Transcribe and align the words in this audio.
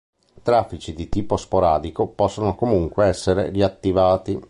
Traffici 0.41 0.93
di 0.93 1.09
tipo 1.09 1.37
sporadico 1.37 2.07
possono 2.07 2.55
comunque 2.55 3.05
essere 3.05 3.51
riattivati. 3.51 4.39